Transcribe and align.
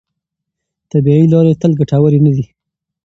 طبیعي 0.91 1.25
لارې 1.33 1.53
تل 1.61 1.71
ګټورې 1.79 2.19
نه 2.25 2.31
دي. 2.35 2.45